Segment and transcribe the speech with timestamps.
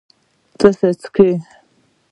[0.59, 0.69] څه
[0.99, 1.29] څښې؟